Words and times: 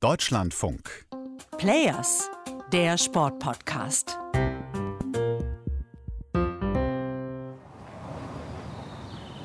Deutschlandfunk. 0.00 1.06
Players, 1.56 2.30
der 2.70 2.98
Sportpodcast. 2.98 4.18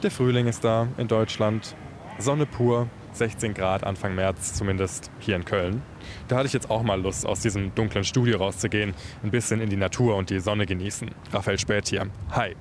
Der 0.04 0.12
Frühling 0.12 0.48
ist 0.48 0.66
da 0.66 0.90
in 0.98 1.08
Deutschland. 1.08 1.74
Sonne 2.20 2.46
pur, 2.46 2.90
16 3.14 3.54
Grad 3.54 3.86
Anfang 3.86 4.14
März, 4.14 4.54
zumindest 4.54 5.10
hier 5.20 5.38
in 5.38 5.46
Köln. 5.46 5.84
Da 6.28 6.36
hatte 6.36 6.48
ich 6.48 6.54
jetzt 6.54 6.70
auch 6.70 6.84
mal 6.84 7.02
Lust, 7.02 7.26
aus 7.26 7.40
diesem 7.40 7.74
dunklen 7.74 8.04
Studio 8.04 8.40
rauszugehen, 8.40 8.94
ein 9.24 9.32
bisschen 9.32 9.62
in 9.62 9.70
die 9.70 9.78
Natur 9.78 10.18
und 10.18 10.30
die 10.30 10.42
Sonne 10.42 10.66
genießen. 10.66 11.12
Raphael 11.32 11.60
Spät 11.60 11.88
hier. 11.88 12.08
Hi. 12.32 12.58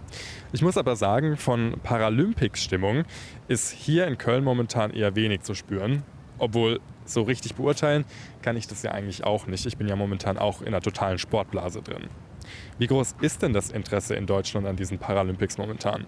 Ich 0.52 0.62
muss 0.62 0.76
aber 0.76 0.94
sagen, 0.94 1.36
von 1.36 1.74
Paralympics-Stimmung 1.82 3.02
ist 3.48 3.72
hier 3.72 4.06
in 4.06 4.16
Köln 4.16 4.44
momentan 4.44 4.92
eher 4.92 5.16
wenig 5.16 5.42
zu 5.42 5.54
spüren. 5.54 6.04
Obwohl 6.38 6.80
so 7.12 7.22
richtig 7.22 7.54
beurteilen 7.54 8.04
kann 8.42 8.56
ich 8.56 8.66
das 8.66 8.82
ja 8.82 8.92
eigentlich 8.92 9.24
auch 9.24 9.46
nicht. 9.46 9.66
Ich 9.66 9.76
bin 9.76 9.88
ja 9.88 9.96
momentan 9.96 10.38
auch 10.38 10.60
in 10.60 10.68
einer 10.68 10.80
totalen 10.80 11.18
Sportblase 11.18 11.82
drin. 11.82 12.08
Wie 12.78 12.86
groß 12.86 13.16
ist 13.20 13.42
denn 13.42 13.52
das 13.52 13.70
Interesse 13.70 14.14
in 14.14 14.26
Deutschland 14.26 14.66
an 14.66 14.76
diesen 14.76 14.98
Paralympics 14.98 15.58
momentan? 15.58 16.06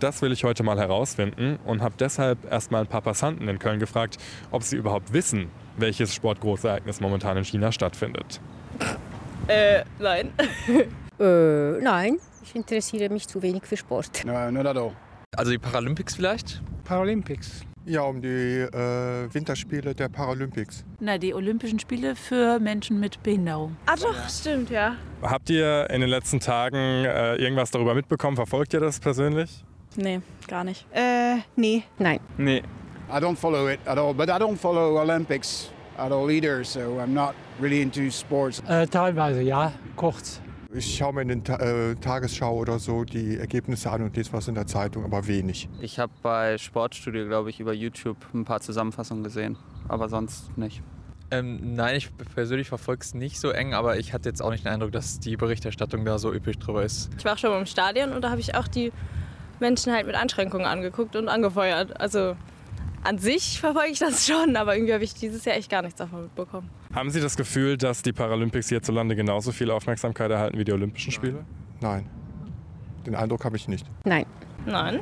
Das 0.00 0.22
will 0.22 0.30
ich 0.30 0.44
heute 0.44 0.62
mal 0.62 0.78
herausfinden 0.78 1.58
und 1.64 1.82
habe 1.82 1.94
deshalb 1.98 2.50
erstmal 2.50 2.82
ein 2.82 2.86
paar 2.86 3.02
Passanten 3.02 3.48
in 3.48 3.58
Köln 3.58 3.80
gefragt, 3.80 4.16
ob 4.50 4.62
sie 4.62 4.76
überhaupt 4.76 5.12
wissen, 5.12 5.50
welches 5.76 6.14
Sportgroßereignis 6.14 7.00
momentan 7.00 7.36
in 7.36 7.44
China 7.44 7.72
stattfindet. 7.72 8.40
Äh, 9.48 9.82
nein. 9.98 10.30
äh, 11.18 11.80
nein, 11.80 12.18
ich 12.42 12.54
interessiere 12.54 13.12
mich 13.12 13.26
zu 13.26 13.42
wenig 13.42 13.64
für 13.64 13.76
Sport. 13.76 14.24
No, 14.24 14.50
not 14.50 14.66
at 14.66 14.76
all. 14.76 14.92
Also 15.36 15.50
die 15.50 15.58
Paralympics 15.58 16.14
vielleicht? 16.14 16.62
Paralympics. 16.84 17.64
Ja, 17.86 18.02
um 18.02 18.20
die 18.20 18.28
äh, 18.28 19.32
Winterspiele 19.32 19.94
der 19.94 20.08
Paralympics. 20.08 20.84
Na, 21.00 21.16
die 21.16 21.32
Olympischen 21.32 21.78
Spiele 21.78 22.14
für 22.16 22.58
Menschen 22.60 23.00
mit 23.00 23.22
Behinderung. 23.22 23.76
Ah 23.86 23.96
doch, 23.96 24.28
stimmt, 24.28 24.70
ja. 24.70 24.96
Habt 25.22 25.48
ihr 25.48 25.88
in 25.90 26.00
den 26.00 26.10
letzten 26.10 26.38
Tagen 26.40 26.76
äh, 26.76 27.36
irgendwas 27.36 27.70
darüber 27.70 27.94
mitbekommen? 27.94 28.36
Verfolgt 28.36 28.74
ihr 28.74 28.80
das 28.80 29.00
persönlich? 29.00 29.64
Nee, 29.96 30.20
gar 30.46 30.64
nicht. 30.64 30.86
Äh, 30.92 31.38
nee. 31.56 31.82
Nein. 31.98 32.20
Nee. 32.36 32.62
I 33.10 33.16
don't 33.20 33.36
follow 33.36 33.68
it 33.68 33.80
at 33.86 33.96
all, 33.96 34.12
but 34.12 34.28
I 34.28 34.32
don't 34.32 34.56
follow 34.56 35.00
Olympics 35.00 35.70
at 35.96 36.12
all 36.12 36.30
either, 36.30 36.62
so 36.62 36.98
I'm 37.00 37.14
not 37.14 37.34
really 37.60 37.80
into 37.80 38.10
sports. 38.10 38.62
Äh, 38.68 38.86
teilweise, 38.86 39.40
ja, 39.40 39.72
kurz. 39.96 40.42
Ich 40.70 40.98
schaue 40.98 41.14
mir 41.14 41.22
in 41.22 41.28
den 41.28 41.44
Ta 41.44 41.56
äh, 41.56 41.94
Tagesschau 41.94 42.54
oder 42.54 42.78
so 42.78 43.04
die 43.04 43.38
Ergebnisse 43.38 43.90
an 43.90 44.02
und 44.02 44.14
lese 44.14 44.34
was 44.34 44.48
in 44.48 44.54
der 44.54 44.66
Zeitung, 44.66 45.02
aber 45.02 45.26
wenig. 45.26 45.66
Ich 45.80 45.98
habe 45.98 46.12
bei 46.22 46.58
Sportstudio, 46.58 47.26
glaube 47.26 47.48
ich, 47.48 47.58
über 47.58 47.72
YouTube 47.72 48.18
ein 48.34 48.44
paar 48.44 48.60
Zusammenfassungen 48.60 49.24
gesehen, 49.24 49.56
aber 49.88 50.10
sonst 50.10 50.56
nicht. 50.58 50.82
Ähm, 51.30 51.74
nein, 51.74 51.96
ich 51.96 52.10
persönlich 52.34 52.68
verfolge 52.68 53.02
es 53.02 53.14
nicht 53.14 53.40
so 53.40 53.48
eng, 53.48 53.72
aber 53.72 53.98
ich 53.98 54.12
hatte 54.12 54.28
jetzt 54.28 54.42
auch 54.42 54.50
nicht 54.50 54.66
den 54.66 54.72
Eindruck, 54.72 54.92
dass 54.92 55.18
die 55.20 55.38
Berichterstattung 55.38 56.04
da 56.04 56.18
so 56.18 56.34
üppig 56.34 56.58
drüber 56.58 56.82
ist. 56.82 57.08
Ich 57.16 57.24
war 57.24 57.32
auch 57.32 57.38
schon 57.38 57.50
mal 57.50 57.60
im 57.60 57.66
Stadion 57.66 58.12
und 58.12 58.20
da 58.20 58.30
habe 58.30 58.40
ich 58.40 58.54
auch 58.54 58.68
die 58.68 58.92
Menschen 59.60 59.92
halt 59.94 60.06
mit 60.06 60.16
Einschränkungen 60.16 60.66
angeguckt 60.66 61.16
und 61.16 61.28
angefeuert. 61.28 61.98
Also 61.98 62.36
an 63.04 63.16
sich 63.16 63.58
verfolge 63.58 63.92
ich 63.92 63.98
das 64.00 64.26
schon, 64.26 64.54
aber 64.54 64.74
irgendwie 64.76 64.92
habe 64.92 65.04
ich 65.04 65.14
dieses 65.14 65.46
Jahr 65.46 65.56
echt 65.56 65.70
gar 65.70 65.80
nichts 65.80 65.98
davon 65.98 66.24
mitbekommen. 66.24 66.68
Haben 66.94 67.10
Sie 67.10 67.20
das 67.20 67.36
Gefühl, 67.36 67.76
dass 67.76 68.02
die 68.02 68.12
Paralympics 68.12 68.68
hierzulande 68.68 69.14
genauso 69.14 69.52
viel 69.52 69.70
Aufmerksamkeit 69.70 70.30
erhalten 70.30 70.58
wie 70.58 70.64
die 70.64 70.72
Olympischen 70.72 71.12
Spiele? 71.12 71.44
Nein. 71.80 72.08
Den 73.06 73.14
Eindruck 73.14 73.44
habe 73.44 73.56
ich 73.56 73.68
nicht. 73.68 73.86
Nein. 74.04 74.24
Nein. 74.66 75.00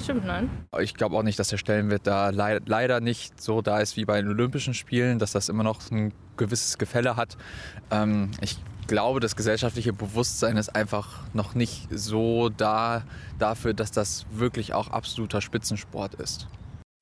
Stimmt, 0.00 0.24
nein. 0.24 0.50
Ich 0.80 0.94
glaube 0.94 1.16
auch 1.16 1.22
nicht, 1.22 1.38
dass 1.38 1.48
der 1.48 1.58
Stellenwert 1.58 2.06
da 2.06 2.30
le 2.30 2.60
leider 2.66 3.00
nicht 3.00 3.40
so 3.40 3.62
da 3.62 3.78
ist 3.78 3.96
wie 3.96 4.04
bei 4.04 4.20
den 4.20 4.30
Olympischen 4.30 4.74
Spielen, 4.74 5.18
dass 5.18 5.32
das 5.32 5.48
immer 5.48 5.62
noch 5.62 5.90
ein 5.90 6.12
gewisses 6.36 6.78
Gefälle 6.78 7.16
hat. 7.16 7.36
Ähm, 7.90 8.30
ich 8.40 8.58
glaube, 8.88 9.20
das 9.20 9.36
gesellschaftliche 9.36 9.92
Bewusstsein 9.92 10.56
ist 10.56 10.74
einfach 10.74 11.20
noch 11.34 11.54
nicht 11.54 11.86
so 11.90 12.48
da 12.48 13.04
dafür, 13.38 13.74
dass 13.74 13.92
das 13.92 14.26
wirklich 14.32 14.74
auch 14.74 14.88
absoluter 14.90 15.40
Spitzensport 15.40 16.14
ist. 16.14 16.48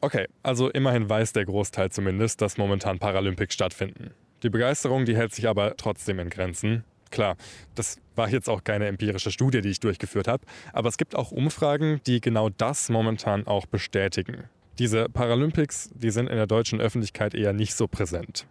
Okay, 0.03 0.27
also 0.43 0.71
immerhin 0.71 1.11
weiß 1.11 1.34
der 1.34 1.44
Großteil 1.44 1.91
zumindest, 1.91 2.41
dass 2.41 2.56
momentan 2.56 2.99
Paralympics 2.99 3.53
stattfinden. 3.53 4.12
Die 4.43 4.49
Begeisterung, 4.49 5.05
die 5.05 5.15
hält 5.15 5.34
sich 5.34 5.47
aber 5.47 5.77
trotzdem 5.77 6.19
in 6.19 6.31
Grenzen. 6.31 6.84
Klar, 7.11 7.37
das 7.75 7.99
war 8.15 8.31
jetzt 8.31 8.49
auch 8.49 8.65
keine 8.65 8.87
empirische 8.87 9.31
Studie, 9.31 9.60
die 9.60 9.69
ich 9.69 9.81
durchgeführt 9.81 10.27
habe, 10.27 10.47
aber 10.72 10.89
es 10.89 10.97
gibt 10.97 11.15
auch 11.15 11.33
Umfragen, 11.33 12.00
die 12.06 12.21
genau 12.21 12.49
das 12.49 12.89
momentan 12.89 13.47
auch 13.47 13.66
bestätigen. 13.66 14.44
Diese 14.78 15.10
Paralympics, 15.10 15.91
die 15.94 16.10
sind 16.10 16.28
in 16.28 16.37
der 16.37 16.47
deutschen 16.47 16.81
Öffentlichkeit 16.81 17.34
eher 17.34 17.53
nicht 17.53 17.75
so 17.75 17.87
präsent. 17.87 18.47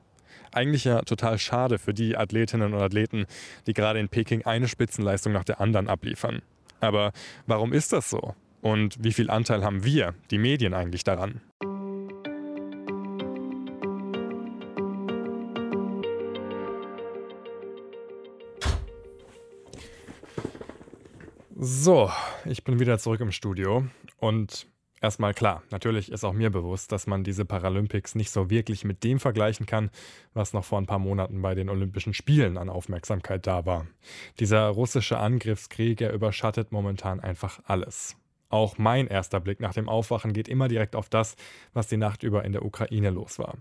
Eigentlich 0.51 0.83
ja 0.83 1.01
total 1.01 1.39
schade 1.39 1.79
für 1.79 1.93
die 1.93 2.17
Athletinnen 2.17 2.73
und 2.73 2.81
Athleten, 2.81 3.25
die 3.65 3.73
gerade 3.73 3.99
in 3.99 4.09
Peking 4.09 4.45
eine 4.45 4.67
Spitzenleistung 4.67 5.33
nach 5.33 5.43
der 5.43 5.61
anderen 5.61 5.87
abliefern. 5.87 6.43
Aber 6.79 7.11
warum 7.47 7.73
ist 7.73 7.93
das 7.93 8.09
so? 8.09 8.35
Und 8.61 9.03
wie 9.03 9.13
viel 9.13 9.29
Anteil 9.29 9.63
haben 9.63 9.83
wir, 9.83 10.15
die 10.31 10.37
Medien, 10.37 10.73
eigentlich 10.73 11.03
daran? 11.03 11.41
So, 21.61 22.09
ich 22.45 22.63
bin 22.63 22.79
wieder 22.79 22.99
zurück 22.99 23.19
im 23.19 23.31
Studio 23.31 23.85
und 24.17 24.67
Erstmal 25.01 25.33
klar, 25.33 25.63
natürlich 25.71 26.11
ist 26.11 26.25
auch 26.25 26.33
mir 26.33 26.49
bewusst, 26.49 26.91
dass 26.91 27.07
man 27.07 27.23
diese 27.23 27.45
Paralympics 27.45 28.15
nicht 28.15 28.31
so 28.31 28.49
wirklich 28.49 28.83
mit 28.83 29.03
dem 29.05 29.19
vergleichen 29.19 29.65
kann, 29.65 29.91
was 30.33 30.51
noch 30.51 30.65
vor 30.65 30.77
ein 30.77 30.87
paar 30.87 30.99
Monaten 30.99 31.41
bei 31.41 31.55
den 31.55 31.69
Olympischen 31.69 32.13
Spielen 32.13 32.57
an 32.57 32.69
Aufmerksamkeit 32.69 33.47
da 33.47 33.65
war. 33.65 33.87
Dieser 34.39 34.67
russische 34.67 35.17
Angriffskrieg, 35.17 36.01
er 36.01 36.11
überschattet 36.11 36.73
momentan 36.73 37.21
einfach 37.21 37.61
alles. 37.63 38.17
Auch 38.49 38.77
mein 38.77 39.07
erster 39.07 39.39
Blick 39.39 39.59
nach 39.59 39.73
dem 39.73 39.87
Aufwachen 39.87 40.33
geht 40.33 40.47
immer 40.47 40.67
direkt 40.67 40.95
auf 40.95 41.07
das, 41.07 41.35
was 41.73 41.87
die 41.87 41.97
Nacht 41.97 42.23
über 42.23 42.43
in 42.43 42.51
der 42.51 42.65
Ukraine 42.65 43.11
los 43.11 43.39
war. 43.39 43.57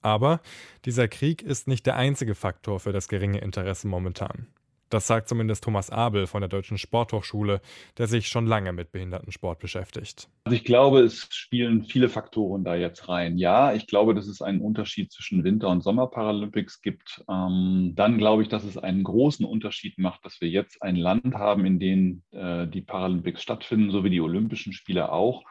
Aber 0.00 0.40
dieser 0.84 1.06
Krieg 1.06 1.42
ist 1.42 1.68
nicht 1.68 1.86
der 1.86 1.96
einzige 1.96 2.34
Faktor 2.34 2.80
für 2.80 2.92
das 2.92 3.08
geringe 3.08 3.38
Interesse 3.38 3.86
momentan. 3.86 4.48
Das 4.92 5.06
sagt 5.06 5.26
zumindest 5.26 5.64
Thomas 5.64 5.88
Abel 5.88 6.26
von 6.26 6.42
der 6.42 6.50
Deutschen 6.50 6.76
Sporthochschule, 6.76 7.62
der 7.96 8.08
sich 8.08 8.28
schon 8.28 8.46
lange 8.46 8.74
mit 8.74 8.92
Behindertensport 8.92 9.58
beschäftigt. 9.58 10.28
Also 10.44 10.54
ich 10.54 10.64
glaube, 10.64 11.00
es 11.00 11.28
spielen 11.30 11.84
viele 11.84 12.10
Faktoren 12.10 12.62
da 12.62 12.74
jetzt 12.74 13.08
rein. 13.08 13.38
Ja, 13.38 13.72
ich 13.72 13.86
glaube, 13.86 14.14
dass 14.14 14.26
es 14.26 14.42
einen 14.42 14.60
Unterschied 14.60 15.10
zwischen 15.10 15.44
Winter- 15.44 15.70
und 15.70 15.82
Sommerparalympics 15.82 16.82
gibt. 16.82 17.24
Ähm, 17.26 17.92
dann 17.94 18.18
glaube 18.18 18.42
ich, 18.42 18.50
dass 18.50 18.64
es 18.64 18.76
einen 18.76 19.02
großen 19.02 19.46
Unterschied 19.46 19.96
macht, 19.96 20.26
dass 20.26 20.42
wir 20.42 20.50
jetzt 20.50 20.82
ein 20.82 20.96
Land 20.96 21.34
haben, 21.36 21.64
in 21.64 21.78
dem 21.78 22.22
äh, 22.32 22.66
die 22.66 22.82
Paralympics 22.82 23.42
stattfinden, 23.42 23.92
so 23.92 24.04
wie 24.04 24.10
die 24.10 24.20
Olympischen 24.20 24.74
Spiele 24.74 25.10
auch 25.10 25.42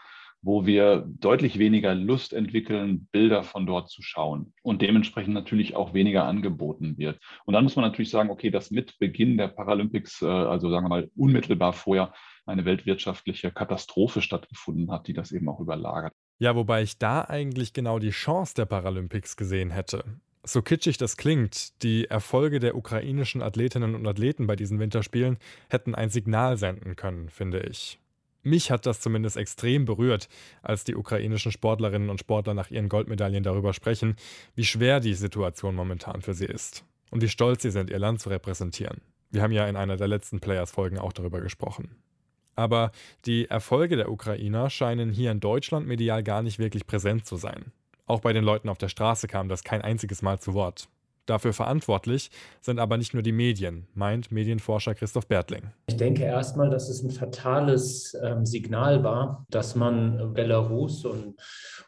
wo 0.42 0.66
wir 0.66 1.08
deutlich 1.20 1.60
weniger 1.60 1.94
Lust 1.94 2.34
entwickeln, 2.34 3.08
Bilder 3.12 3.44
von 3.44 3.66
dort 3.66 3.90
zu 3.90 4.02
schauen 4.02 4.54
und 4.64 4.82
dementsprechend 4.82 5.34
natürlich 5.34 5.76
auch 5.76 5.94
weniger 5.94 6.26
angeboten 6.26 6.98
wird. 6.98 7.20
Und 7.46 7.54
dann 7.54 7.64
muss 7.64 7.76
man 7.76 7.86
natürlich 7.86 8.10
sagen, 8.10 8.30
okay, 8.30 8.50
dass 8.50 8.72
mit 8.72 8.98
Beginn 9.00 9.38
der 9.38 9.50
Paralympics, 9.50 10.22
äh, 10.22 10.26
also 10.26 10.70
sagen 10.70 10.86
wir 10.86 10.90
mal 10.90 11.12
unmittelbar 11.16 11.74
vorher, 11.74 12.14
eine 12.46 12.66
weltwirtschaftliche 12.66 13.52
Katastrophe 13.52 14.22
stattgefunden 14.22 14.92
hat, 14.92 15.08
die 15.08 15.14
das 15.14 15.32
eben 15.32 15.48
auch 15.48 15.60
überlagert. 15.60 16.14
Ja, 16.40 16.56
wobei 16.56 16.82
ich 16.82 16.98
da 16.98 17.22
eigentlich 17.22 17.72
genau 17.74 18.00
die 18.00 18.10
Chance 18.10 18.56
der 18.56 18.66
Paralympics 18.66 19.38
gesehen 19.38 19.70
hätte. 19.70 20.04
So 20.44 20.64
kitschig 20.64 20.98
das 20.98 21.18
klingt, 21.18 21.84
die 21.84 22.06
Erfolge 22.06 22.60
der 22.60 22.76
ukrainischen 22.76 23.44
Athletinnen 23.44 23.94
und 23.94 24.08
Athleten 24.08 24.48
bei 24.48 24.56
diesen 24.56 24.80
Winterspielen 24.80 25.38
hätten 25.70 25.94
ein 25.94 26.10
Signal 26.10 26.58
senden 26.58 26.96
können, 26.96 27.30
finde 27.30 27.60
ich. 27.60 28.01
Mich 28.44 28.72
hat 28.72 28.86
das 28.86 29.02
zumindest 29.02 29.38
extrem 29.38 29.86
berührt, 29.86 30.28
als 30.64 30.84
die 30.84 30.96
ukrainischen 30.96 31.52
Sportlerinnen 31.52 32.10
und 32.10 32.20
Sportler 32.20 32.54
nach 32.54 32.72
ihren 32.72 32.90
Goldmedaillen 32.90 33.44
darüber 33.44 33.74
sprechen, 33.74 34.16
wie 34.56 34.66
schwer 34.66 35.00
die 35.00 35.14
Situation 35.14 35.76
momentan 35.76 36.22
für 36.22 36.34
sie 36.34 36.46
ist 36.46 36.84
und 37.12 37.22
wie 37.22 37.30
stolz 37.30 37.62
sie 37.62 37.72
sind, 37.72 37.90
ihr 37.90 38.00
Land 38.00 38.20
zu 38.22 38.30
repräsentieren. 38.30 39.02
Wir 39.30 39.44
haben 39.44 39.52
ja 39.52 39.68
in 39.68 39.76
einer 39.76 39.96
der 39.96 40.08
letzten 40.08 40.40
Players-Folgen 40.40 40.98
auch 40.98 41.14
darüber 41.14 41.40
gesprochen. 41.40 41.96
Aber 42.56 42.92
die 43.26 43.50
Erfolge 43.50 43.96
der 43.96 44.12
Ukrainer 44.12 44.70
scheinen 44.70 45.12
hier 45.12 45.32
in 45.32 45.40
Deutschland 45.40 45.88
medial 45.88 46.24
gar 46.24 46.42
nicht 46.42 46.60
wirklich 46.60 46.86
präsent 46.86 47.26
zu 47.26 47.38
sein. 47.38 47.72
Auch 48.08 48.20
bei 48.20 48.34
den 48.34 48.44
Leuten 48.44 48.68
auf 48.68 48.78
der 48.78 48.90
Straße 48.90 49.28
kam 49.28 49.48
das 49.48 49.64
kein 49.64 49.82
einziges 49.82 50.22
Mal 50.22 50.40
zu 50.40 50.54
Wort. 50.54 50.90
Dafür 51.32 51.54
verantwortlich 51.54 52.30
sind 52.60 52.78
aber 52.78 52.98
nicht 52.98 53.14
nur 53.14 53.24
die 53.24 53.32
Medien, 53.32 53.88
meint 53.94 54.34
Medienforscher 54.34 54.96
Christoph 54.96 55.28
Bertling. 55.28 55.72
Ich 55.88 55.96
denke 55.96 56.24
erstmal, 56.24 56.70
dass 56.70 56.90
es 56.90 57.04
ein 57.04 57.10
fatales 57.10 58.18
ähm, 58.22 58.46
Signal 58.46 59.02
war, 59.06 59.46
dass 59.50 59.74
man 59.76 60.34
Belarus 60.34 61.06
und, 61.06 61.36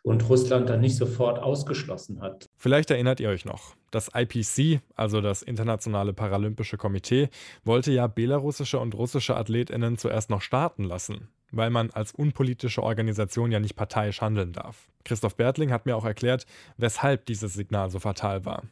und 0.01 0.29
Russland 0.29 0.69
dann 0.69 0.79
nicht 0.79 0.95
sofort 0.95 1.39
ausgeschlossen 1.39 2.21
hat. 2.21 2.45
Vielleicht 2.55 2.89
erinnert 2.89 3.19
ihr 3.19 3.27
euch 3.27 3.43
noch. 3.43 3.75
Das 3.91 4.11
IPC, 4.15 4.79
also 4.95 5.19
das 5.19 5.41
Internationale 5.41 6.13
Paralympische 6.13 6.77
Komitee, 6.77 7.27
wollte 7.65 7.91
ja 7.91 8.07
belarussische 8.07 8.79
und 8.79 8.95
russische 8.95 9.35
Athletinnen 9.35 9.97
zuerst 9.97 10.29
noch 10.29 10.41
starten 10.41 10.85
lassen. 10.85 11.27
weil 11.55 11.69
man 11.69 11.91
als 11.91 12.13
unpolitische 12.13 12.81
Organisation 12.81 13.51
ja 13.51 13.59
nicht 13.59 13.75
parteiisch 13.75 14.21
handeln 14.21 14.53
darf. 14.53 14.87
Christoph 15.05 15.35
Bertling 15.35 15.71
hat 15.71 15.85
mir 15.85 15.95
auch 15.95 16.03
erklärt, 16.03 16.47
weshalb 16.77 17.27
dieses 17.27 17.53
Signal 17.53 17.91
so 17.91 17.99
fatal 17.99 18.43
war. 18.43 18.63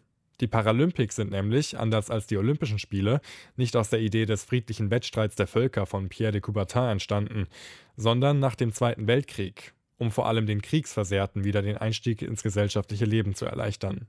Die 0.42 0.48
Paralympics 0.48 1.16
sind 1.16 1.32
nämlich, 1.32 1.78
anders 1.78 2.10
als 2.10 2.26
die 2.26 2.38
Olympischen 2.38 2.80
Spiele, 2.80 3.22
nicht 3.56 3.76
aus 3.76 3.90
der 3.90 4.00
Idee 4.00 4.26
des 4.26 4.44
friedlichen 4.44 4.90
Wettstreits 4.90 5.36
der 5.36 5.46
Völker 5.46 5.86
von 5.86 6.10
Pierre 6.10 6.32
de 6.32 6.42
Coubertin 6.42 6.90
entstanden, 6.90 7.48
sondern 7.96 8.40
nach 8.40 8.56
dem 8.56 8.74
Zweiten 8.74 9.06
Weltkrieg, 9.06 9.74
um 9.98 10.10
vor 10.10 10.28
allem 10.28 10.48
den 10.48 10.64
Kriegsversehrten 10.64 11.44
wieder 11.44 11.62
den 11.62 11.78
Einstieg 11.78 12.24
ins 12.24 12.42
gesellschaftliche 12.42 13.06
Leben 13.06 13.36
zu 13.36 13.46
erleichtern. 13.46 14.08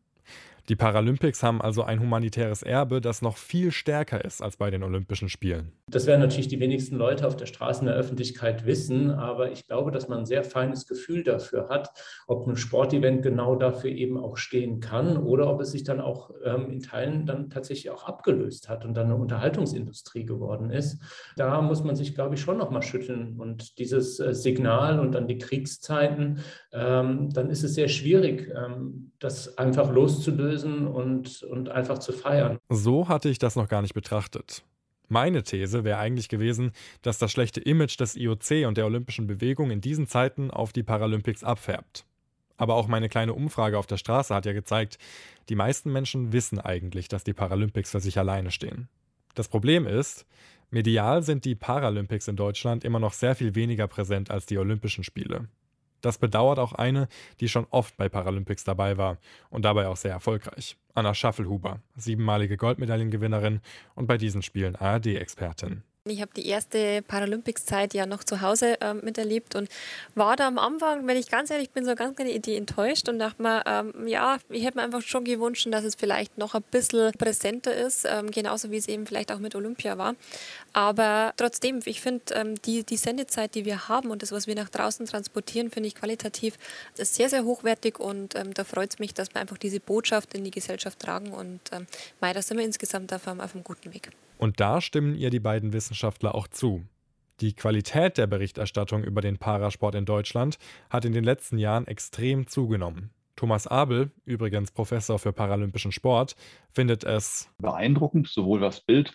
Die 0.68 0.76
Paralympics 0.76 1.42
haben 1.42 1.60
also 1.60 1.82
ein 1.82 1.98
humanitäres 1.98 2.62
Erbe, 2.62 3.00
das 3.00 3.20
noch 3.20 3.36
viel 3.36 3.72
stärker 3.72 4.24
ist 4.24 4.40
als 4.40 4.56
bei 4.56 4.70
den 4.70 4.84
Olympischen 4.84 5.28
Spielen. 5.28 5.72
Das 5.88 6.06
werden 6.06 6.20
natürlich 6.20 6.46
die 6.46 6.60
wenigsten 6.60 6.94
Leute 6.96 7.26
auf 7.26 7.36
der 7.36 7.46
Straße 7.46 7.80
in 7.80 7.86
der 7.86 7.96
Öffentlichkeit 7.96 8.64
wissen, 8.64 9.10
aber 9.10 9.50
ich 9.50 9.66
glaube, 9.66 9.90
dass 9.90 10.08
man 10.08 10.20
ein 10.20 10.26
sehr 10.26 10.44
feines 10.44 10.86
Gefühl 10.86 11.24
dafür 11.24 11.68
hat, 11.68 11.90
ob 12.28 12.46
ein 12.46 12.56
Sportevent 12.56 13.22
genau 13.22 13.56
dafür 13.56 13.90
eben 13.90 14.16
auch 14.16 14.36
stehen 14.36 14.78
kann 14.78 15.16
oder 15.16 15.50
ob 15.50 15.60
es 15.60 15.72
sich 15.72 15.82
dann 15.82 16.00
auch 16.00 16.30
ähm, 16.44 16.70
in 16.70 16.80
Teilen 16.80 17.26
dann 17.26 17.50
tatsächlich 17.50 17.90
auch 17.90 18.04
abgelöst 18.04 18.68
hat 18.68 18.84
und 18.84 18.94
dann 18.94 19.06
eine 19.06 19.16
Unterhaltungsindustrie 19.16 20.24
geworden 20.24 20.70
ist. 20.70 21.02
Da 21.36 21.60
muss 21.60 21.82
man 21.82 21.96
sich, 21.96 22.14
glaube 22.14 22.36
ich, 22.36 22.40
schon 22.40 22.58
nochmal 22.58 22.82
schütteln 22.82 23.40
und 23.40 23.78
dieses 23.78 24.20
äh, 24.20 24.32
Signal 24.32 25.00
und 25.00 25.12
dann 25.12 25.26
die 25.26 25.38
Kriegszeiten, 25.38 26.38
ähm, 26.72 27.30
dann 27.32 27.50
ist 27.50 27.64
es 27.64 27.74
sehr 27.74 27.88
schwierig, 27.88 28.48
ähm, 28.54 29.10
das 29.18 29.58
einfach 29.58 29.92
loszulösen 29.92 30.51
lösen 30.52 30.86
und, 30.86 31.42
und 31.42 31.68
einfach 31.68 31.98
zu 31.98 32.12
feiern. 32.12 32.58
So 32.68 33.08
hatte 33.08 33.28
ich 33.28 33.38
das 33.38 33.56
noch 33.56 33.68
gar 33.68 33.82
nicht 33.82 33.94
betrachtet. 33.94 34.64
Meine 35.08 35.42
These 35.42 35.84
wäre 35.84 35.98
eigentlich 35.98 36.28
gewesen, 36.28 36.72
dass 37.02 37.18
das 37.18 37.32
schlechte 37.32 37.60
Image 37.60 38.00
des 38.00 38.16
IOC 38.16 38.66
und 38.66 38.78
der 38.78 38.86
olympischen 38.86 39.26
Bewegung 39.26 39.70
in 39.70 39.80
diesen 39.80 40.06
Zeiten 40.06 40.50
auf 40.50 40.72
die 40.72 40.82
Paralympics 40.82 41.44
abfärbt. 41.44 42.06
Aber 42.56 42.76
auch 42.76 42.86
meine 42.86 43.08
kleine 43.08 43.34
Umfrage 43.34 43.78
auf 43.78 43.86
der 43.86 43.96
Straße 43.96 44.34
hat 44.34 44.46
ja 44.46 44.52
gezeigt, 44.52 44.98
die 45.48 45.54
meisten 45.54 45.92
Menschen 45.92 46.32
wissen 46.32 46.58
eigentlich, 46.58 47.08
dass 47.08 47.24
die 47.24 47.34
Paralympics 47.34 47.90
für 47.90 48.00
sich 48.00 48.18
alleine 48.18 48.50
stehen. 48.50 48.88
Das 49.34 49.48
Problem 49.48 49.86
ist, 49.86 50.26
medial 50.70 51.22
sind 51.22 51.44
die 51.44 51.54
Paralympics 51.56 52.28
in 52.28 52.36
Deutschland 52.36 52.84
immer 52.84 53.00
noch 53.00 53.12
sehr 53.14 53.34
viel 53.34 53.54
weniger 53.54 53.88
präsent 53.88 54.30
als 54.30 54.46
die 54.46 54.58
Olympischen 54.58 55.04
Spiele. 55.04 55.48
Das 56.02 56.18
bedauert 56.18 56.58
auch 56.58 56.74
eine, 56.74 57.08
die 57.40 57.48
schon 57.48 57.66
oft 57.70 57.96
bei 57.96 58.10
Paralympics 58.10 58.64
dabei 58.64 58.98
war 58.98 59.16
und 59.48 59.64
dabei 59.64 59.88
auch 59.88 59.96
sehr 59.96 60.12
erfolgreich. 60.12 60.76
Anna 60.94 61.14
Schaffelhuber, 61.14 61.80
siebenmalige 61.96 62.58
Goldmedaillengewinnerin 62.58 63.62
und 63.94 64.06
bei 64.06 64.18
diesen 64.18 64.42
Spielen 64.42 64.76
ARD-Expertin. 64.76 65.84
Ich 66.04 66.20
habe 66.20 66.32
die 66.34 66.48
erste 66.48 67.00
Paralympics-Zeit 67.02 67.94
ja 67.94 68.06
noch 68.06 68.24
zu 68.24 68.40
Hause 68.40 68.80
äh, 68.80 68.92
miterlebt 68.92 69.54
und 69.54 69.68
war 70.16 70.34
da 70.34 70.48
am 70.48 70.58
Anfang, 70.58 71.06
wenn 71.06 71.16
ich 71.16 71.30
ganz 71.30 71.48
ehrlich 71.48 71.70
bin, 71.70 71.84
so 71.84 71.94
ganz 71.94 72.16
keine 72.16 72.32
Idee 72.32 72.56
enttäuscht 72.56 73.08
und 73.08 73.20
dachte 73.20 73.40
mir, 73.40 73.62
ähm, 73.66 74.08
ja, 74.08 74.38
ich 74.48 74.64
hätte 74.64 74.78
mir 74.78 74.82
einfach 74.82 75.02
schon 75.02 75.22
gewünscht, 75.22 75.68
dass 75.70 75.84
es 75.84 75.94
vielleicht 75.94 76.38
noch 76.38 76.56
ein 76.56 76.64
bisschen 76.72 77.12
präsenter 77.12 77.72
ist, 77.72 78.04
ähm, 78.04 78.32
genauso 78.32 78.72
wie 78.72 78.78
es 78.78 78.88
eben 78.88 79.06
vielleicht 79.06 79.30
auch 79.30 79.38
mit 79.38 79.54
Olympia 79.54 79.96
war. 79.96 80.16
Aber 80.72 81.34
trotzdem, 81.36 81.78
ich 81.84 82.00
finde, 82.00 82.34
ähm, 82.34 82.60
die, 82.62 82.82
die 82.82 82.96
Sendezeit, 82.96 83.54
die 83.54 83.64
wir 83.64 83.88
haben 83.88 84.10
und 84.10 84.22
das, 84.22 84.32
was 84.32 84.48
wir 84.48 84.56
nach 84.56 84.70
draußen 84.70 85.06
transportieren, 85.06 85.70
finde 85.70 85.86
ich 85.86 85.94
qualitativ 85.94 86.58
ist 86.96 87.14
sehr, 87.14 87.28
sehr 87.28 87.44
hochwertig 87.44 88.00
und 88.00 88.34
ähm, 88.34 88.52
da 88.54 88.64
freut 88.64 88.90
es 88.90 88.98
mich, 88.98 89.14
dass 89.14 89.32
wir 89.32 89.40
einfach 89.40 89.56
diese 89.56 89.78
Botschaft 89.78 90.34
in 90.34 90.42
die 90.42 90.50
Gesellschaft 90.50 90.98
tragen 90.98 91.30
und 91.30 91.60
ähm, 91.70 91.86
da 92.20 92.42
sind 92.42 92.58
wir 92.58 92.64
insgesamt 92.64 93.12
auf 93.12 93.28
auf 93.28 93.54
einem 93.54 93.62
guten 93.62 93.94
Weg. 93.94 94.10
Und 94.42 94.58
da 94.58 94.80
stimmen 94.80 95.14
ihr 95.14 95.30
die 95.30 95.38
beiden 95.38 95.72
Wissenschaftler 95.72 96.34
auch 96.34 96.48
zu. 96.48 96.84
Die 97.40 97.54
Qualität 97.54 98.18
der 98.18 98.26
Berichterstattung 98.26 99.04
über 99.04 99.20
den 99.20 99.38
Parasport 99.38 99.94
in 99.94 100.04
Deutschland 100.04 100.58
hat 100.90 101.04
in 101.04 101.12
den 101.12 101.22
letzten 101.22 101.58
Jahren 101.58 101.86
extrem 101.86 102.48
zugenommen. 102.48 103.12
Thomas 103.36 103.68
Abel, 103.68 104.10
übrigens 104.24 104.72
Professor 104.72 105.20
für 105.20 105.32
paralympischen 105.32 105.92
Sport, 105.92 106.34
findet 106.72 107.04
es 107.04 107.54
beeindruckend, 107.58 108.26
sowohl 108.26 108.60
was 108.60 108.80
Bild 108.80 109.14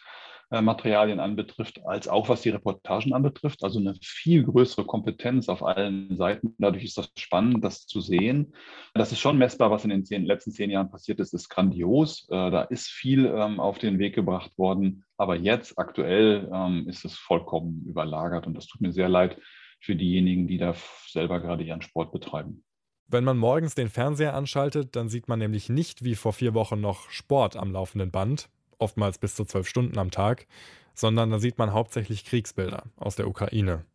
Materialien 0.50 1.20
anbetrifft, 1.20 1.86
als 1.86 2.08
auch 2.08 2.30
was 2.30 2.42
die 2.42 2.50
Reportagen 2.50 3.14
anbetrifft. 3.14 3.64
Also 3.64 3.80
eine 3.80 3.96
viel 4.02 4.44
größere 4.44 4.86
Kompetenz 4.86 5.50
auf 5.50 5.64
allen 5.64 6.16
Seiten. 6.16 6.56
Dadurch 6.58 6.86
ist 6.86 6.98
das 6.98 7.12
spannend, 7.18 7.64
das 7.64 7.86
zu 7.86 8.00
sehen. 8.00 8.54
Das 8.94 9.12
ist 9.12 9.20
schon 9.20 9.38
messbar, 9.38 9.72
was 9.72 9.84
in 9.84 9.90
den 9.90 10.06
zehn, 10.06 10.26
letzten 10.26 10.52
zehn 10.52 10.70
Jahren 10.70 10.90
passiert 10.90 11.20
ist, 11.20 11.34
ist 11.34 11.50
grandios. 11.50 12.28
Äh, 12.30 12.52
da 12.52 12.62
ist 12.62 12.88
viel 12.88 13.26
ähm, 13.26 13.60
auf 13.60 13.78
den 13.78 14.00
Weg 14.00 14.16
gebracht 14.16 14.58
worden. 14.58 15.04
Aber 15.18 15.36
jetzt, 15.36 15.78
aktuell, 15.78 16.50
ähm, 16.54 16.88
ist 16.88 17.04
es 17.04 17.18
vollkommen 17.18 17.84
überlagert. 17.86 18.48
Und 18.48 18.54
das 18.54 18.68
tut 18.68 18.80
mir 18.82 18.94
sehr 18.94 19.10
leid 19.10 19.38
für 19.82 19.96
diejenigen, 19.96 20.48
die 20.48 20.58
da 20.58 20.76
selber 21.08 21.40
gerade 21.40 21.64
ihren 21.64 21.82
Sport 21.82 22.12
betreiben. 22.12 22.64
Wenn 23.10 23.24
man 23.24 23.38
morgens 23.38 23.76
den 23.76 23.90
Fernseher 23.90 24.34
anschaltet, 24.34 24.96
dann 24.96 25.08
sieht 25.08 25.28
man 25.28 25.40
nämlich 25.40 25.70
nicht 25.70 26.04
wie 26.04 26.16
vor 26.16 26.34
vier 26.34 26.54
Wochen 26.54 26.82
noch 26.82 27.10
Sport 27.10 27.56
am 27.56 27.72
laufenden 27.72 28.12
Band, 28.12 28.50
oftmals 28.80 29.18
bis 29.18 29.36
zu 29.36 29.46
zwölf 29.46 29.68
Stunden 29.68 29.98
am 29.98 30.12
Tag, 30.12 30.48
sondern 30.94 31.30
da 31.30 31.40
sieht 31.40 31.58
man 31.58 31.74
hauptsächlich 31.74 32.26
Kriegsbilder 32.26 32.84
aus 32.96 33.16
der 33.16 33.28
Ukraine. 33.28 33.86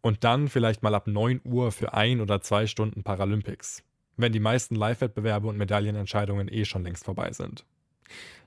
Und 0.00 0.24
dann 0.24 0.48
vielleicht 0.48 0.82
mal 0.82 0.94
ab 0.94 1.06
9 1.06 1.40
Uhr 1.44 1.72
für 1.72 1.94
ein 1.94 2.20
oder 2.20 2.40
zwei 2.40 2.66
Stunden 2.66 3.02
Paralympics, 3.02 3.82
wenn 4.16 4.32
die 4.32 4.40
meisten 4.40 4.74
Live-Wettbewerbe 4.74 5.48
und 5.48 5.58
Medaillenentscheidungen 5.58 6.48
eh 6.48 6.64
schon 6.64 6.84
längst 6.84 7.04
vorbei 7.04 7.32
sind. 7.32 7.64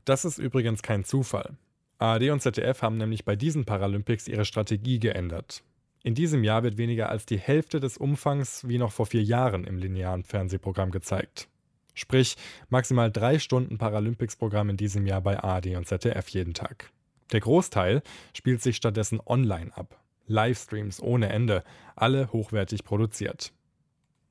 Das 0.06 0.26
ist 0.26 0.38
übrigens 0.38 0.82
kein 0.82 1.04
Zufall. 1.04 1.58
ARD 2.00 2.30
und 2.30 2.42
ZDF 2.42 2.82
haben 2.82 2.98
nämlich 2.98 3.26
bei 3.26 3.36
diesen 3.36 3.66
Paralympics 3.66 4.28
ihre 4.28 4.46
Strategie 4.46 5.00
geändert. 5.00 5.64
In 6.02 6.16
diesem 6.16 6.46
Jahr 6.46 6.64
wird 6.64 6.78
weniger 6.78 7.10
als 7.10 7.26
die 7.26 7.38
Hälfte 7.38 7.82
des 7.82 7.98
Umfangs 7.98 8.68
wie 8.68 8.78
noch 8.78 8.94
vor 8.94 9.06
vier 9.06 9.22
Jahren 9.22 9.66
im 9.66 9.78
linearen 9.78 10.24
Fernsehprogramm 10.24 10.92
gezeigt. 10.92 11.50
Sprich, 11.94 12.38
maximal 12.70 13.12
drei 13.12 13.40
Stunden 13.40 13.78
Paralympics-Programm 13.78 14.70
in 14.70 14.78
diesem 14.78 15.06
Jahr 15.06 15.22
bei 15.22 15.40
ARD 15.40 15.76
und 15.76 15.88
ZDF 15.88 16.30
jeden 16.30 16.54
Tag. 16.54 16.92
Der 17.32 17.42
Großteil 17.42 18.02
spielt 18.34 18.62
sich 18.62 18.76
stattdessen 18.76 19.20
online 19.26 19.76
ab. 19.76 20.00
Livestreams 20.28 21.02
ohne 21.02 21.30
Ende, 21.30 21.64
alle 21.96 22.32
hochwertig 22.32 22.84
produziert. 22.84 23.52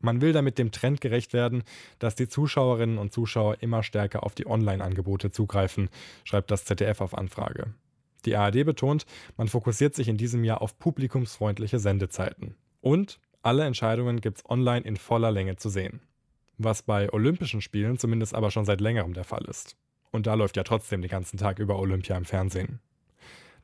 Man 0.01 0.21
will 0.21 0.33
damit 0.33 0.59
dem 0.59 0.71
Trend 0.71 1.01
gerecht 1.01 1.33
werden, 1.33 1.65
dass 1.99 2.15
die 2.15 2.29
Zuschauerinnen 2.29 2.99
und 2.99 3.13
Zuschauer 3.13 3.57
immer 3.61 3.83
stärker 3.83 4.23
auf 4.23 4.35
die 4.35 4.47
Online-Angebote 4.47 5.33
zugreifen, 5.33 5.89
schreibt 6.23 6.53
das 6.53 6.65
ZDF 6.65 7.01
auf 7.01 7.19
Anfrage. 7.19 7.75
Die 8.25 8.37
ARD 8.37 8.65
betont, 8.65 9.07
man 9.37 9.49
fokussiert 9.49 9.95
sich 9.95 10.09
in 10.09 10.17
diesem 10.17 10.45
Jahr 10.45 10.63
auf 10.63 10.79
publikumsfreundliche 10.79 11.81
Sendezeiten. 11.81 12.55
Und 12.81 13.19
alle 13.43 13.65
Entscheidungen 13.65 14.21
gibt 14.21 14.39
es 14.39 14.49
online 14.49 14.87
in 14.87 14.97
voller 14.97 15.33
Länge 15.33 15.57
zu 15.57 15.69
sehen 15.69 16.01
was 16.59 16.83
bei 16.83 17.13
Olympischen 17.13 17.61
Spielen 17.61 17.99
zumindest 17.99 18.35
aber 18.35 18.51
schon 18.51 18.65
seit 18.65 18.81
längerem 18.81 19.15
der 19.15 19.25
Fall 19.25 19.45
ist. 19.45 19.77
Und 20.11 20.27
da 20.27 20.35
läuft 20.35 20.57
ja 20.57 20.65
trotzdem 20.65 21.03
den 21.03 21.11
ganzen 21.11 21.39
Tag 21.39 21.59
über 21.59 21.79
Olympia 21.79 22.17
im 22.17 22.25
Fernsehen. 22.25 22.81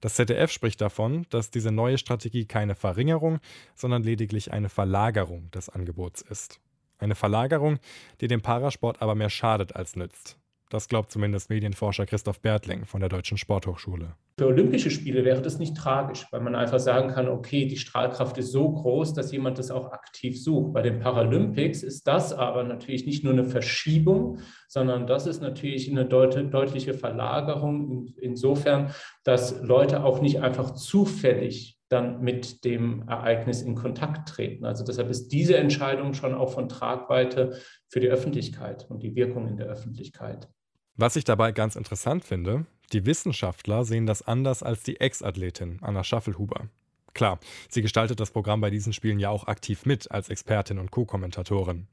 Das 0.01 0.15
ZDF 0.15 0.51
spricht 0.51 0.81
davon, 0.81 1.27
dass 1.31 1.51
diese 1.51 1.71
neue 1.71 1.97
Strategie 1.99 2.45
keine 2.45 2.75
Verringerung, 2.75 3.41
sondern 3.75 4.03
lediglich 4.03 4.53
eine 4.53 4.69
Verlagerung 4.69 5.51
des 5.51 5.69
Angebots 5.71 6.21
ist. 6.21 6.61
Eine 6.99 7.15
Verlagerung, 7.15 7.79
die 8.21 8.29
dem 8.29 8.43
Parasport 8.43 9.01
aber 9.01 9.15
mehr 9.15 9.31
schadet 9.31 9.75
als 9.75 9.97
nützt. 9.97 10.39
Das 10.69 10.89
glaubt 10.89 11.11
zumindest 11.11 11.51
Medienforscher 11.51 12.07
Christoph 12.07 12.41
Bertling 12.41 12.85
von 12.85 13.01
der 13.01 13.09
Deutschen 13.09 13.39
Sporthochschule. 13.39 14.15
Für 14.37 14.49
Olympische 14.49 14.91
Spiele 14.91 15.25
wäre 15.25 15.43
das 15.43 15.61
nicht 15.61 15.77
tragisch, 15.77 16.27
weil 16.33 16.41
man 16.41 16.57
einfach 16.57 16.81
sagen 16.81 17.11
kann, 17.11 17.29
okay, 17.29 17.67
die 17.67 17.77
Strahlkraft 17.77 18.37
ist 18.37 18.51
so 18.51 18.69
groß, 18.69 19.15
dass 19.15 19.31
jemand 19.31 19.59
das 19.59 19.71
auch 19.71 19.93
aktiv 19.93 20.43
sucht. 20.43 20.73
Bei 20.73 20.83
den 20.83 20.99
Paralympics 20.99 21.85
ist 21.85 22.09
das 22.09 22.33
aber 22.33 22.65
natürlich 22.65 23.07
nicht 23.07 23.23
nur 23.23 23.33
eine 23.33 23.45
Verschiebung, 23.45 24.41
sondern 24.67 25.07
das 25.07 25.29
ist 25.29 25.41
natürlich 25.41 25.89
eine 25.89 26.05
deut 26.05 26.35
deutliche 26.53 26.95
Verlagerung 26.95 28.07
insofern, 28.21 28.93
dass 29.23 29.61
Leute 29.63 30.03
auch 30.03 30.21
nicht 30.21 30.41
einfach 30.41 30.73
zufällig 30.73 31.79
dann 31.89 32.21
mit 32.21 32.65
dem 32.65 33.07
Ereignis 33.07 33.63
in 33.63 33.77
Kontakt 33.77 34.29
treten. 34.29 34.65
Also 34.65 34.85
deshalb 34.85 35.11
ist 35.11 35.29
diese 35.29 35.57
Entscheidung 35.57 36.13
schon 36.13 36.35
auch 36.35 36.53
von 36.53 36.69
Tragweite 36.69 37.61
für 37.89 38.01
die 38.01 38.09
Öffentlichkeit 38.09 38.85
und 38.91 39.05
die 39.05 39.15
Wirkung 39.15 39.47
in 39.47 39.57
der 39.57 39.67
Öffentlichkeit. 39.67 40.49
Was 40.97 41.15
ich 41.15 41.23
dabei 41.23 41.53
ganz 41.53 41.77
interessant 41.77 42.25
finde, 42.25 42.67
die 42.95 43.07
Wissenschaftler 43.07 43.85
sehen 43.85 44.07
das 44.07 44.23
anders 44.23 44.63
als 44.63 44.83
die 44.83 45.01
Ex-Athletin 45.01 45.79
Anna 45.83 46.05
Schaffelhuber. 46.05 46.69
Klar, 47.13 47.39
sie 47.69 47.83
gestaltet 47.83 48.21
das 48.21 48.31
Programm 48.31 48.61
bei 48.61 48.71
diesen 48.71 48.93
Spielen 48.93 49.19
ja 49.19 49.31
auch 49.31 49.47
aktiv 49.47 49.85
mit 49.85 50.11
als 50.11 50.29
Expertin 50.29 50.79
und 50.79 50.91
Co-Kommentatorin. 50.91 51.87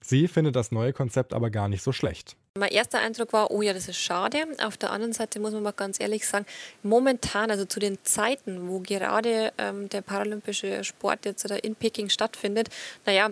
Sie 0.00 0.28
findet 0.28 0.54
das 0.54 0.70
neue 0.70 0.92
Konzept 0.92 1.32
aber 1.32 1.50
gar 1.50 1.68
nicht 1.68 1.82
so 1.82 1.92
schlecht. 1.92 2.36
Mein 2.56 2.70
erster 2.70 3.00
Eindruck 3.00 3.32
war, 3.32 3.50
oh 3.50 3.62
ja, 3.62 3.72
das 3.72 3.88
ist 3.88 3.98
schade. 3.98 4.38
Auf 4.64 4.76
der 4.76 4.90
anderen 4.90 5.12
Seite 5.12 5.40
muss 5.40 5.52
man 5.52 5.62
mal 5.62 5.72
ganz 5.72 6.00
ehrlich 6.00 6.26
sagen, 6.26 6.46
momentan, 6.82 7.50
also 7.50 7.64
zu 7.64 7.80
den 7.80 7.98
Zeiten, 8.04 8.68
wo 8.68 8.80
gerade 8.80 9.52
ähm, 9.58 9.88
der 9.88 10.02
paralympische 10.02 10.82
Sport 10.84 11.24
jetzt 11.24 11.44
in 11.44 11.74
Peking 11.74 12.08
stattfindet, 12.08 12.68
naja, 13.06 13.30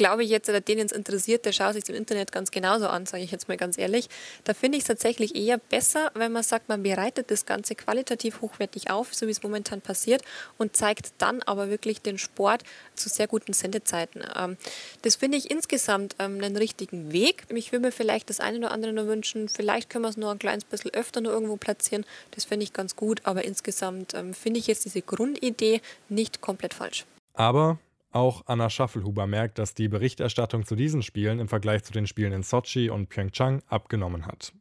glaube 0.00 0.24
ich 0.24 0.30
jetzt, 0.30 0.48
oder 0.48 0.62
den 0.62 0.78
es 0.78 0.92
interessiert, 0.92 1.44
der 1.44 1.52
schaut 1.52 1.74
sich 1.74 1.86
im 1.90 1.94
Internet 1.94 2.32
ganz 2.32 2.50
genauso 2.50 2.88
an, 2.88 3.04
sage 3.04 3.22
ich 3.22 3.30
jetzt 3.30 3.48
mal 3.48 3.58
ganz 3.58 3.76
ehrlich. 3.76 4.08
Da 4.44 4.54
finde 4.54 4.78
ich 4.78 4.84
es 4.84 4.88
tatsächlich 4.88 5.36
eher 5.36 5.58
besser, 5.58 6.10
wenn 6.14 6.32
man 6.32 6.42
sagt, 6.42 6.70
man 6.70 6.82
bereitet 6.82 7.30
das 7.30 7.44
Ganze 7.44 7.74
qualitativ 7.74 8.40
hochwertig 8.40 8.88
auf, 8.88 9.14
so 9.14 9.26
wie 9.26 9.30
es 9.30 9.42
momentan 9.42 9.82
passiert, 9.82 10.22
und 10.56 10.74
zeigt 10.74 11.12
dann 11.18 11.42
aber 11.42 11.68
wirklich 11.68 12.00
den 12.00 12.16
Sport 12.16 12.62
zu 12.94 13.10
sehr 13.10 13.26
guten 13.26 13.52
Sendezeiten. 13.52 14.24
Ähm, 14.34 14.56
das 15.02 15.16
finde 15.16 15.36
ich 15.36 15.50
insgesamt 15.50 16.16
ähm, 16.18 16.42
einen 16.42 16.56
richtigen 16.56 17.12
Weg. 17.12 17.44
Ich 17.50 17.70
würde 17.70 17.84
mir 17.84 17.92
vielleicht 17.92 18.30
das 18.30 18.40
eine 18.40 18.56
oder 18.56 18.70
andere 18.70 18.94
nur 18.94 19.06
wünschen, 19.06 19.50
vielleicht 19.50 19.90
können 19.90 20.06
wir 20.06 20.08
es 20.08 20.16
nur 20.16 20.30
ein 20.30 20.38
kleines 20.38 20.64
bisschen 20.64 20.94
öfter 20.94 21.20
nur 21.20 21.34
irgendwo 21.34 21.56
platzieren. 21.56 22.06
Das 22.30 22.46
finde 22.46 22.64
ich 22.64 22.72
ganz 22.72 22.96
gut, 22.96 23.20
aber 23.24 23.44
insgesamt 23.44 24.14
ähm, 24.14 24.32
finde 24.32 24.60
ich 24.60 24.66
jetzt 24.66 24.86
diese 24.86 25.02
Grundidee 25.02 25.82
nicht 26.08 26.40
komplett 26.40 26.72
falsch. 26.72 27.04
Aber 27.34 27.78
auch 28.12 28.42
Anna 28.46 28.70
Schaffelhuber 28.70 29.26
merkt, 29.26 29.58
dass 29.58 29.74
die 29.74 29.88
Berichterstattung 29.88 30.66
zu 30.66 30.76
diesen 30.76 31.02
Spielen 31.02 31.38
im 31.38 31.48
Vergleich 31.48 31.84
zu 31.84 31.92
den 31.92 32.06
Spielen 32.06 32.32
in 32.32 32.42
Sochi 32.42 32.90
und 32.90 33.08
Pyeongchang 33.08 33.62
abgenommen 33.68 34.26
hat. 34.26 34.52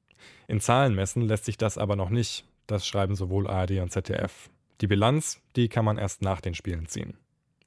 In 0.48 0.60
Zahlen 0.60 0.96
messen 0.96 1.22
lässt 1.22 1.46
sich 1.46 1.58
das 1.58 1.78
aber 1.78 1.96
noch 1.96 2.10
nicht. 2.10 2.46
Das 2.68 2.86
schreiben 2.86 3.16
sowohl 3.16 3.48
ARD 3.48 3.80
und 3.80 3.92
ZDF. 3.92 4.50
Die 4.82 4.88
Bilanz, 4.88 5.42
die 5.56 5.70
kann 5.70 5.86
man 5.86 5.98
erst 5.98 6.22
nach 6.22 6.42
den 6.42 6.54
Spielen 6.54 6.88
ziehen. 6.88 7.18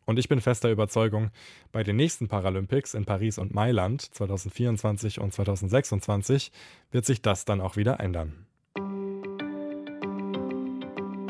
Und 0.05 0.19
ich 0.19 0.29
bin 0.29 0.41
fester 0.41 0.71
Überzeugung, 0.71 1.31
bei 1.71 1.83
den 1.83 1.97
nächsten 1.97 2.29
Paralympics 2.29 2.95
in 2.95 3.05
Paris 3.05 3.39
und 3.39 3.55
Mailand 3.55 4.03
2024 4.15 5.21
und 5.21 5.33
2026 5.33 6.51
wird 6.91 7.05
sich 7.05 7.23
das 7.23 7.45
dann 7.45 7.61
auch 7.61 7.77
wieder 7.77 8.01
ändern. 8.01 8.47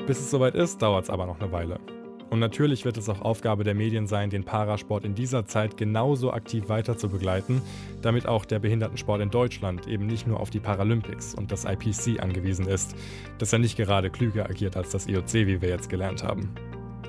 Bis 0.07 0.19
es 0.19 0.31
soweit 0.31 0.55
ist, 0.55 0.83
dauert 0.83 1.05
es 1.05 1.11
aber 1.11 1.27
noch 1.27 1.41
eine 1.41 1.53
Weile. 1.53 2.02
Und 2.33 2.39
natürlich 2.39 2.87
wird 2.87 2.97
es 2.97 3.11
auch 3.11 3.21
Aufgabe 3.21 3.63
der 3.63 3.75
Medien 3.75 4.07
sein, 4.07 4.31
den 4.31 4.43
Parasport 4.43 5.05
in 5.05 5.15
dieser 5.15 5.45
Zeit 5.45 5.77
genauso 5.77 6.33
aktiv 6.33 6.71
weiter 6.71 6.97
zu 6.97 7.11
begleiten, 7.11 7.61
damit 8.01 8.27
auch 8.27 8.47
der 8.47 8.59
Behindertensport 8.59 9.21
in 9.21 9.29
Deutschland 9.29 9.87
eben 9.87 10.07
nicht 10.07 10.27
nur 10.27 10.41
auf 10.41 10.49
die 10.49 10.59
Paralympics 10.59 11.35
und 11.35 11.53
das 11.53 11.67
IPC 11.67 12.23
angewiesen 12.23 12.67
ist, 12.67 12.97
das 13.37 13.51
ja 13.51 13.59
nicht 13.59 13.77
gerade 13.77 14.09
klüger 14.09 14.49
agiert 14.49 14.79
als 14.79 14.89
das 14.89 15.07
IOC, 15.09 15.35
wie 15.35 15.61
wir 15.61 15.69
jetzt 15.69 15.91
gelernt 15.91 16.25
haben. 16.25 16.49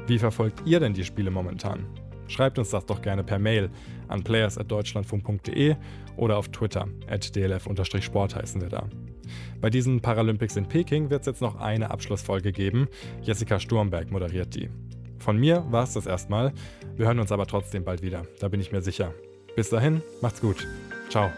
Wie 0.07 0.19
verfolgt 0.19 0.61
ihr 0.65 0.81
denn 0.81 0.93
die 0.93 1.05
Spiele 1.05 1.31
momentan? 1.31 1.85
Schreibt 2.27 2.59
uns 2.59 2.71
das 2.71 2.85
doch 2.85 3.01
gerne 3.01 3.23
per 3.23 3.39
Mail 3.39 3.69
an 4.09 4.25
players.deutschlandfunk.de 4.25 5.77
oder 6.17 6.35
auf 6.35 6.49
Twitter 6.49 6.89
at 7.07 7.33
dlf-sport 7.33 8.35
heißen 8.35 8.59
wir 8.59 8.67
da. 8.67 8.89
Bei 9.61 9.69
diesen 9.69 10.01
Paralympics 10.01 10.57
in 10.57 10.67
Peking 10.67 11.09
wird 11.09 11.21
es 11.21 11.27
jetzt 11.27 11.41
noch 11.41 11.55
eine 11.61 11.91
Abschlussfolge 11.91 12.51
geben. 12.51 12.89
Jessica 13.21 13.57
Sturmberg 13.57 14.11
moderiert 14.11 14.53
die. 14.53 14.69
Von 15.23 15.37
mir 15.37 15.63
war 15.71 15.85
es 15.85 15.93
das 15.93 16.05
erstmal. 16.05 16.51
Wir 16.97 17.05
hören 17.05 17.19
uns 17.19 17.31
aber 17.31 17.47
trotzdem 17.47 17.85
bald 17.85 18.01
wieder, 18.01 18.23
da 18.41 18.49
bin 18.49 18.59
ich 18.59 18.73
mir 18.73 18.81
sicher. 18.81 19.13
Bis 19.55 19.69
dahin, 19.69 20.01
macht's 20.21 20.41
gut. 20.41 20.67
Ciao. 21.09 21.31